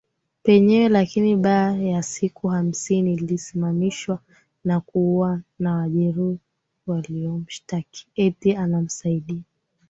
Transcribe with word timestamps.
penyewe 0.43 0.89
lakini 0.89 1.35
baaa 1.35 1.75
ya 1.77 2.03
siku 2.03 2.47
hamsini 2.47 3.13
alisimamishwa 3.17 4.19
na 4.63 4.79
kuuwa 4.79 5.41
na 5.59 5.75
Wajerumani 5.75 6.37
waliomshtaki 6.87 8.07
eti 8.15 8.55
anamsaidia 8.55 9.41